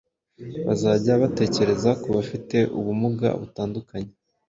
[0.61, 4.11] byazajya batekereza ku bafite ubumuga butandukanye.